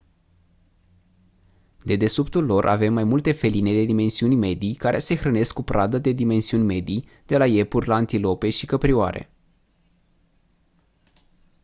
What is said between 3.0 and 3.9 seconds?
multe feline de